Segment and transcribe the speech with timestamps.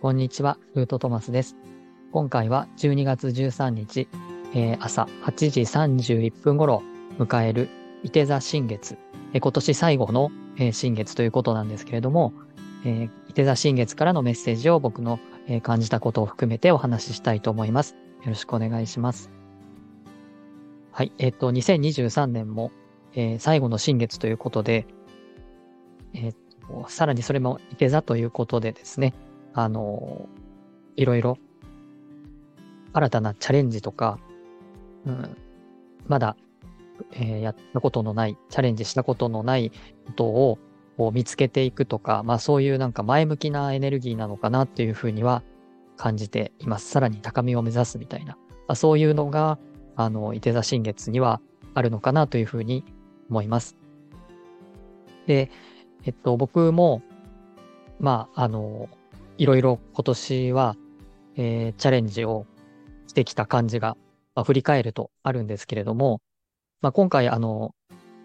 [0.00, 1.56] こんにちは、ルートトマスです。
[2.12, 4.06] 今回は12月13日、
[4.54, 6.84] えー、朝8時31分頃
[7.18, 7.68] 迎える
[8.04, 8.96] 伊手座新月、
[9.32, 12.32] えー、今年最後の、えー、新月ということなんですけれども、
[12.84, 17.96] え伊手座新月からのメッセージを僕の、え感じたことを含めてお話ししたいと思います。
[18.22, 19.32] よろしくお願いします。
[20.92, 22.70] はい、えっ、と、2023年も、
[23.16, 24.86] え最後の新月ということで、
[26.14, 29.12] えー、さらにそれもいて座ということでですね、
[29.54, 30.28] あの
[30.96, 31.38] いろいろ
[32.92, 34.18] 新たなチャレンジとか、
[35.06, 35.36] うん、
[36.06, 36.36] まだ、
[37.12, 39.70] えー、やったことのない、チャレンジしたことのない
[40.06, 40.58] ことを
[40.98, 45.44] を見つけていくとか、まあそういうなんか前向きなエネルギーなのかなっていうふうには
[45.96, 46.90] 感じています。
[46.90, 49.58] さらに高みを目指すみたいな、まあ、そういうのが、
[49.96, 51.40] あの、伊手座新月には
[51.74, 52.84] あるのかなというふうに
[53.30, 53.76] 思います。
[55.26, 55.50] で、
[56.04, 57.02] えっと、僕も、
[58.00, 58.88] まあ、あの、
[59.38, 60.76] いろいろ今年は、
[61.36, 62.44] えー、チャレンジを
[63.06, 63.96] してきた感じが、
[64.34, 66.20] まあ、振り返るとあるんですけれども、
[66.82, 67.74] まあ、今回、あの、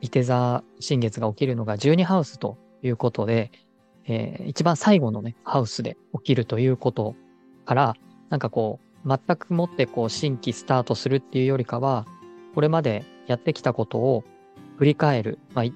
[0.00, 3.52] 伊手座新月が起きるのが12ハウスということで、
[4.06, 7.14] えー、一番最後のね、ハウスで起きるということ
[7.66, 7.94] から、
[8.30, 12.06] なんかこう、全くもってこう、新規スタートするっていうよりかは、
[12.54, 14.24] これまでやってきたことを
[14.78, 15.72] 振り返る、まあ、えっ、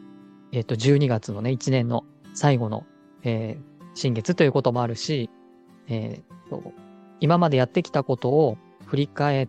[0.62, 2.86] ー、と、12月のね、1年の最後の、
[3.22, 3.67] えー、
[3.98, 5.28] 新月ということもあるし、
[5.88, 6.72] えー、と、
[7.20, 9.48] 今までやってきたことを振り返っ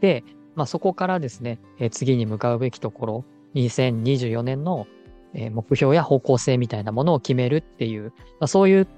[0.00, 4.86] て、まあ、そこからですね、えー、次に向かうべきところ、2024年の、
[5.34, 8.88] え、目標や方向性みたいなものを決めるっていう、まあ、そういう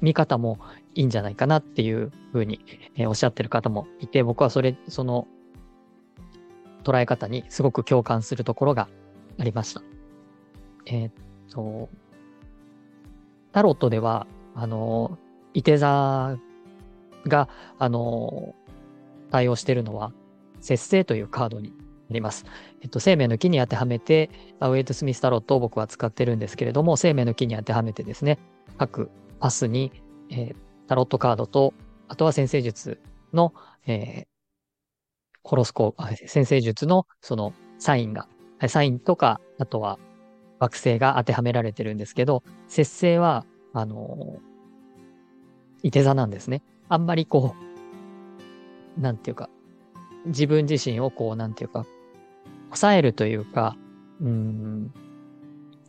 [0.00, 0.58] 見方も
[0.94, 2.60] いいんじゃないかなっていうふうに、
[2.96, 5.28] えー、おっしゃってる方もいて、僕はそれ、その
[6.82, 8.88] 捉え方にすごく共感するところが
[9.38, 9.82] ありました。
[10.86, 11.12] えー、っ
[11.50, 11.88] と、
[13.56, 15.16] タロットでは、あの、
[15.54, 16.36] いて座
[17.26, 18.54] が、あの、
[19.30, 20.12] 対応しているのは、
[20.60, 21.74] 節制というカードにな
[22.10, 22.44] ります。
[22.82, 24.28] えっと、生命の木に当てはめて、
[24.60, 28.38] ウェイト・スミスタロットを僕は使ってるんですけれども、生命の木に当てはめてですね、
[28.76, 29.90] 各パスに、
[30.28, 30.56] えー、
[30.86, 31.72] タロットカードと、
[32.08, 33.00] あとは先生術
[33.32, 33.54] の、
[33.86, 34.26] えー、
[35.40, 35.94] コロスコ
[36.26, 38.28] 先生術のそのサインが、
[38.68, 39.98] サインとか、あとは
[40.58, 44.38] 惑星が当てはめられてるんですけど、節制は、あの、
[45.82, 46.62] いて座なんですね。
[46.88, 47.54] あんまりこ
[48.96, 49.50] う、なんていうか、
[50.26, 51.84] 自分自身をこう、なんていうか、
[52.66, 53.76] 抑えるというか、
[54.20, 54.92] うん、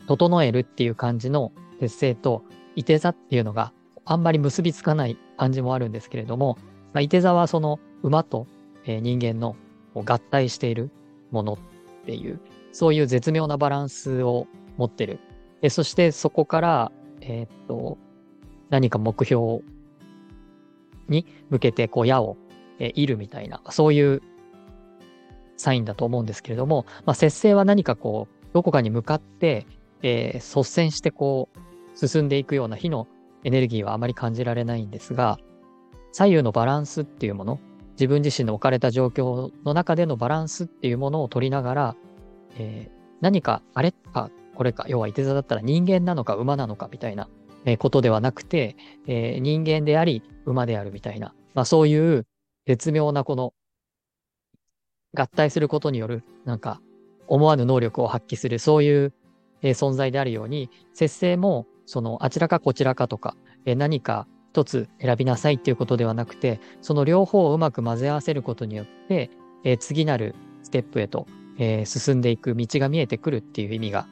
[0.07, 2.43] 整えるっていう感じの節制と、
[2.75, 3.73] いて座っていうのが
[4.05, 6.57] あんまり結びつかない感じもあるんですけれども、
[6.93, 8.47] まあ、いて座はその馬と、
[8.85, 9.55] えー、人間の
[9.95, 10.91] 合体している
[11.31, 11.57] ものっ
[12.05, 12.39] ていう、
[12.77, 14.45] そういう絶妙なバランスを
[14.77, 15.17] 持ってる。
[15.61, 17.97] でそしてそこから、えー、っと、
[18.69, 19.61] 何か目標
[21.09, 22.37] に向けてこう矢を、
[22.77, 24.21] え、いるみたいな、そういう
[25.55, 29.65] サインだと思うんですけれども、まあ、節制は何かこう、どこかに向かって、
[30.03, 33.07] えー、率先してこう、進んでいくような火の
[33.43, 35.39] エネルギーはあまり感じられないんですが、
[36.11, 37.59] 左右のバランスっていうもの、
[37.93, 41.95] 自分自身の置かれた状況の中でのバランスっていうものを取りながら、
[42.57, 42.91] えー、
[43.21, 47.29] 何かあれかこれか、要は伊手座だったら人間なのか馬なのかみたいな、
[47.79, 52.25] ことではなくて、えー、人間であり馬であるみたいな、まあそういう
[52.65, 53.53] 絶妙なこの
[55.13, 56.81] 合体することによる、なんか、
[57.27, 59.13] 思わぬ能力を発揮する、そういう、
[59.61, 63.35] えー、存在であるように、節制も、その、あちらかこちらかとか、
[63.65, 69.29] えー、何か一つ選びなさいっていうことではなくて、その両方をうまく混ぜ合わせることによって、
[69.63, 71.25] えー、次なるステップへと、
[71.57, 74.07] えー進んでいく道が見えてくるっていう意味が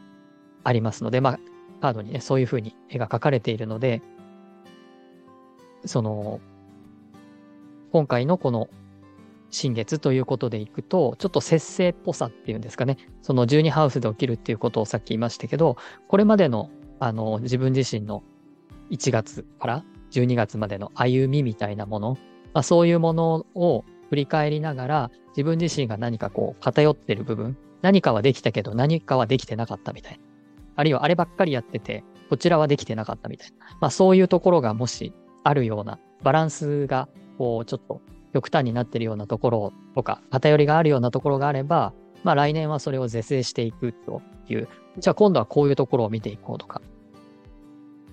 [0.63, 1.39] ありますので、まあ、
[1.81, 4.01] カードにね、そういうふうに絵が描かれているので、
[5.85, 6.39] その、
[7.91, 8.69] 今回のこの
[9.51, 12.97] 新月ということでいくと、ちょっと節制っぽさっていうんですかね。
[13.21, 15.77] その12ハウスで起きるっていうことをさっき言いましたけど、
[16.07, 18.23] これまでの、あの、自分自身の
[18.89, 22.17] 1月から12月までの歩みみたいなもの、
[22.53, 30.19] まあ、そういうものを振り返りながら、自分自身が何かこう偏ってる部分、何かはできたけど何かはできてなかったみたいな。
[30.77, 33.77] あるいはあればっかりやってて、こちらはできてなかったみたいな。
[33.79, 35.13] まあそういうところがもし
[35.43, 37.07] あるような、バランスが
[37.37, 38.01] こうちょっと
[38.33, 41.93] 極端になってるようなところとか、偏りがあるようなところがあれば、
[42.23, 44.67] まあ来年はそれを是正していくという、
[44.97, 46.81] じゃあ今度はこういうところを見ていこうとか、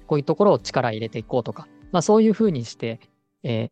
[0.07, 3.01] こういうところを力入れていこうとか、まあそういうふうにして、
[3.43, 3.71] えー、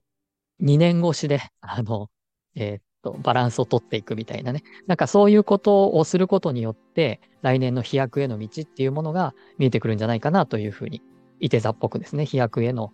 [0.63, 2.09] 2年越しで、あの、
[2.55, 4.63] えー、っと、バランスをとっていくみたいなね。
[4.87, 11.03] なんかそういうことをすることによって、来年の飛躍への道っていうものが見えてくるんじゃないかなというふうに、
[11.41, 12.93] いて座っぽくですね、飛躍への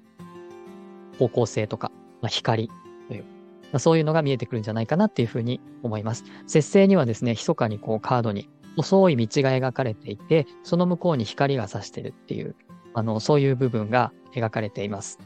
[1.19, 1.91] 方向性とか、
[2.23, 2.71] まあ、光
[3.09, 3.29] という、ま
[3.75, 6.25] あ、そういうのが見えてくるんじゃないかなっていうふうに思います。
[6.47, 12.55] 節制にはですね、密かにこうカードに細い道が描かれていて、その向こうに光が差してるっていう、
[12.95, 15.19] あの、そういう部分が描かれています。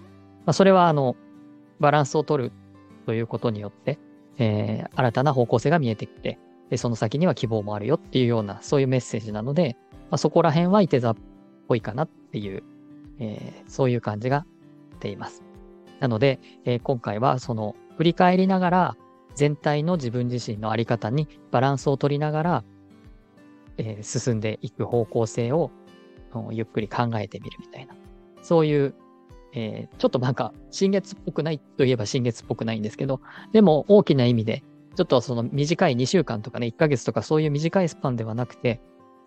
[0.47, 1.17] まあ、それは、あの、
[1.81, 2.53] バランスを取る
[3.07, 3.99] ということによって、
[4.39, 6.39] えー、新たな方向性が見えてきて、
[6.71, 11.17] で、その先には希望もあるよっていうような、そういうメッセージなので、まあ、そこら辺は伊手座っ
[11.67, 12.63] ぽいかなっていう、
[13.19, 14.47] えー、そういう感じが
[14.93, 15.43] しています。
[15.99, 18.97] なので、えー、今回はその振り返りながら
[19.35, 22.65] 全体の自分自身のあり方にバランスを取りながら、
[23.77, 25.71] えー、進んでいく方向性を
[26.51, 27.95] ゆっくり考えてみるみたいな、
[28.43, 28.95] そういう、
[29.53, 33.21] えー、ちょっとなんか、新月っぽくないといえば新月っぽくないんですけど、
[33.53, 34.63] でも大きな意味で、
[34.97, 38.81] ちょっとその短い2週間とかね、1ヶ月とかそういう短いスパンではなくて、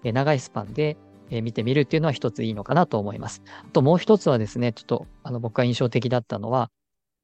[0.03, 0.97] えー、長いスパンで、
[1.29, 3.41] え見てみるっていうのは一ついいのかなと思います。
[3.65, 6.69] あともう一つはですね、ちょっとあの僕が印象的だったのは、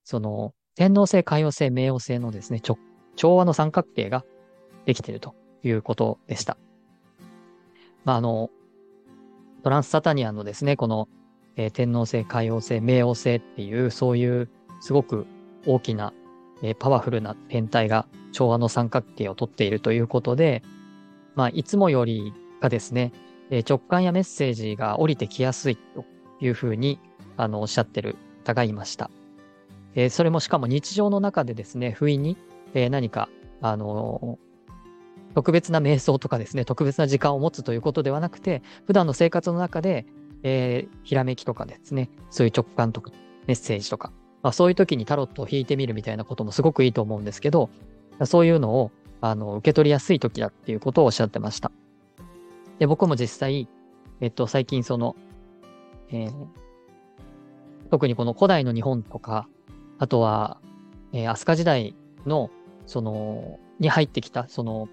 [0.04, 4.24] その天皇星、海王星、冥王星のですね、調和の三角形が
[4.86, 6.58] できているということでした。
[8.06, 8.50] まあ、あの、
[9.64, 11.10] トランスサタニアのですね、この、
[11.60, 15.28] えー、天皇星、海王星、冥王星っていう、そういうすごく
[15.66, 16.14] 大きな、
[16.64, 20.64] えー、パワフルな天体が調和の三角形をとっているということで、
[21.36, 23.12] まあ、いつもよりがですね、
[23.50, 26.06] えー、直感やメッセージが降りてきやすいと
[26.40, 26.98] いうふうに、
[27.36, 28.16] あの、おっしゃってる
[28.46, 29.12] 方がいました。
[29.96, 32.38] え、それもしかも日常の中でですね、不意に、
[32.74, 33.28] え、何か、
[33.60, 34.40] あの
[35.36, 40.06] 特別な瞑想とかですね、特別な時間を持つということではなくて、普段の生活の中で、
[40.44, 43.12] えー、ひらめきとかですね、そういう直感とか
[43.48, 47.70] メッセージとか、まあ、そういう時にタロットを引いてみるみたいなこともすごくいいと思うんですけど、
[48.26, 48.92] そういうのを
[49.22, 51.72] あの受け取りやすい時だっていうことをおっしゃってました。
[52.80, 53.68] で、僕も実際、
[54.22, 55.16] えっと、最近その、
[56.10, 56.48] えー、
[57.92, 59.48] 特にこの古代の日本とか、
[59.98, 60.60] あとは、
[61.12, 61.96] えー、飛鳥時代
[62.26, 62.50] の、
[62.86, 64.88] その、に入ってきた、その、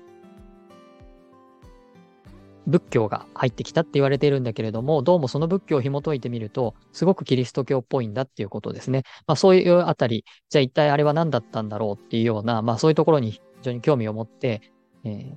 [2.67, 9.05] 仏教が入ってきたって言われているんだけれども、どうもその仏教を紐解いてみると、すごくキリスト教っぽいんだっていうことですね。
[9.27, 14.61] まあそういうあたり、じゃあ一体あれは何だったんだろうっていうような、まあそういうところに非常に興味を持って、
[15.05, 15.35] えー、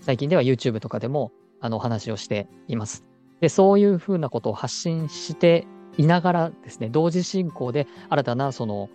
[0.00, 3.04] 最近では YouTube とかでもあのお話をしています。
[3.40, 5.66] で、そういうふうなことを発信して
[5.98, 8.88] いながらですね、同時進行で新たなその、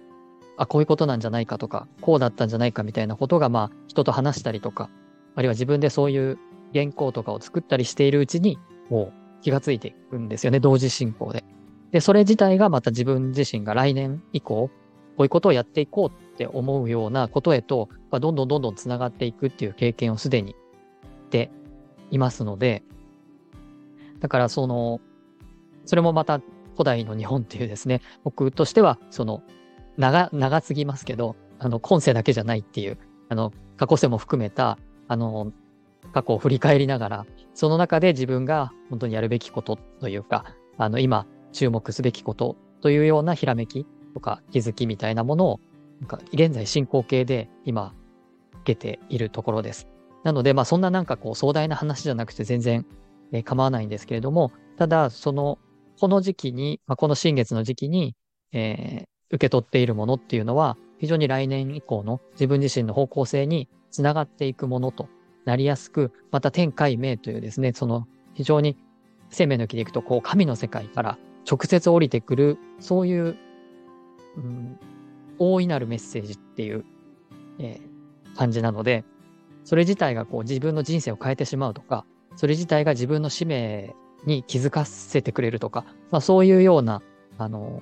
[0.57, 4.89] あ、こういうことなんじゃないかとか、こうだったんじゃないかみたいなことが、まあ人と話したりとか、
[5.37, 6.39] あるいは自分でそういう
[6.73, 8.57] 原稿とかを作ったりしているうちに、
[8.89, 11.43] もう気がついていくんですよね、同時進行で。
[11.91, 14.71] で、それ自体がまた自分自身が来年以降、こ
[15.19, 20.55] ういうことをやっていこうって思うようなことへと、どんどんどんどんつながっていくっていう経験をすでにし
[21.29, 21.51] て
[22.09, 22.81] いますので、
[24.19, 25.01] だからその、
[25.85, 26.41] それもまた
[26.73, 29.43] 古代の日本っていうですね、僕としては、その、
[29.97, 32.97] 長、長すぎますけど、あの、今世だけじゃないっていう、
[33.29, 35.51] あの、過去世も含めた、あの、
[36.13, 40.45] 過去を振り返りながら、その中で自分が本当にやるべきことというか、
[40.77, 45.59] あの、今注目すべきことというようなひらめきとか気づきみたいなものを、
[45.99, 47.93] なんか現在進行形で今
[48.61, 49.87] 受けているところです。
[50.23, 52.85] なので、まあそんななんかこう壮大な話じゃなくて全然、
[53.31, 55.57] えー、構わないんですけれども、ただその、
[55.99, 58.15] この時期に、まあ、この新月の時期に、
[58.51, 65.07] えー、受け取っているものっていうのは、非常に来年以降の自分自身の方向性につながっていくものと
[65.45, 68.77] なりやすく、また天海明というですね、その非常に
[69.29, 71.17] 生命の木でいくと、こう神の世界から
[71.49, 73.37] 直接降りてくる、そういう、
[74.37, 74.79] うん、
[75.39, 76.85] 大いなるメッセージっていう、
[77.59, 79.05] えー、感じなので、
[79.63, 87.01] それ自体がこう自分の人生を変えてしまうとか、それ自体が自分の使命に気づかせてくれるとか、まあ、そういうような、
[87.37, 87.81] あの、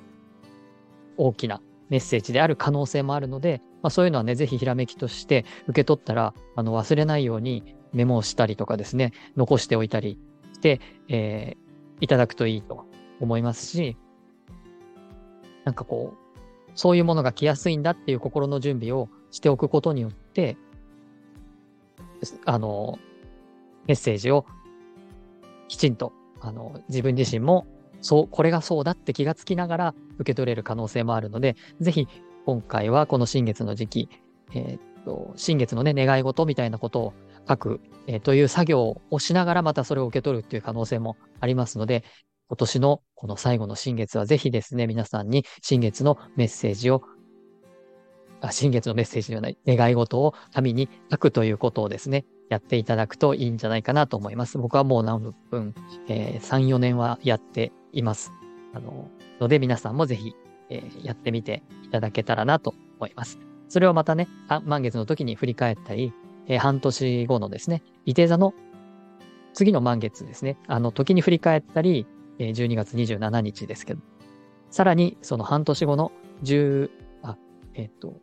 [1.18, 10.20] 大きなメッセージである可能性もあるので、まあ、そういうのはね、ぜひひらめきとして受け取ったら、あの忘れないようにメモをしたりとかですね、残しておいたり
[10.54, 12.86] して、えー、いただくといいと
[13.20, 13.98] 思いますし、
[15.64, 20.58] なんかこう、そういうものが来やすいんだっていう心の準備をしておくことによって、
[22.46, 23.00] あの、
[23.88, 24.46] メッセージを
[25.68, 26.12] きちんと、
[26.42, 27.68] あの、自分自身も
[28.06, 32.08] そう、これがそうだって気がつきながら受け取れる可能性もあるので、ぜひ
[32.46, 34.10] 今回はこの新月の時期、
[34.54, 37.14] えー、っと、新月のね、願い事みたいなことを
[37.50, 42.04] 書く、えー、という作業をしながらまたそれを受け取るっていう可能性もありますので、
[42.48, 47.02] 今年のこの最後の新月はぜひですね、皆さんに新月のメッセージを
[48.52, 54.58] 新月のメッセージではない、願い事を紙に書くということをですね、やっていただくといいんじゃないかなと思います。
[54.58, 55.74] 僕はもう何分、
[56.08, 58.32] えー、3、4年はやっています。
[58.74, 60.36] あの、ので皆さんもぜひ
[60.70, 63.40] えー、やってみていただけたらなと思います。
[63.68, 64.28] それをまたね、
[64.64, 66.14] 満月の時に振り返ったり、
[66.48, 68.54] えー、半年後のですね、伊手座の
[69.54, 72.06] 次の満月ですね、あの時に振り返ったり、
[72.40, 74.02] えー、12月27日ですけど、
[74.70, 76.12] さらにその半年後の
[76.44, 76.90] 10、
[77.76, 78.22] えっ、ー、と、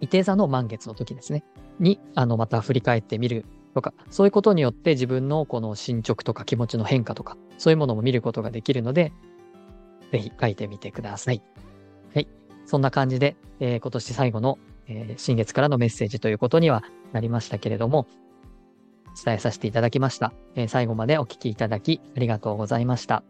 [0.00, 1.44] 伊手座の満月の時ですね、
[1.78, 3.44] に、あの、また振り返ってみる
[3.74, 9.12] とか、そういうことによって自分のこの進捗とか気持ちの変化とか、そういうものも見ることができるので、
[10.12, 11.42] ぜひ書いてみてください。
[12.14, 12.28] はい。
[12.64, 14.58] そんな感じで、えー、今年最後の、
[14.88, 18.06] えー、新月からのメッセージということにはなりましたけれども、
[19.24, 20.32] 伝えさせていただきました。
[20.54, 23.22] えー、最後までお聞きいただきありがとうございました。